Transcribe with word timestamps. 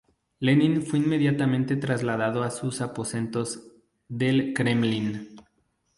Lenin 0.39 0.81
fue 0.81 0.97
inmediatamente 0.97 1.75
trasladado 1.75 2.41
a 2.41 2.49
sus 2.49 2.81
aposentos 2.81 3.67
del 4.07 4.51
Kremlin. 4.51 5.37